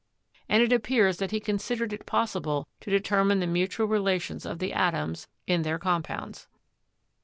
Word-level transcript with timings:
And 0.49 0.63
it 0.63 0.73
appears 0.73 1.17
that 1.17 1.29
he 1.29 1.39
considered 1.39 1.93
it 1.93 2.07
pos 2.07 2.33
sible 2.33 2.65
to 2.79 2.89
determine 2.89 3.39
the 3.39 3.45
mutual 3.45 3.85
relations 3.87 4.47
of 4.47 4.57
the 4.57 4.73
atoms 4.73 5.27
in 5.45 5.61
their 5.61 5.77
compounds. 5.77 6.47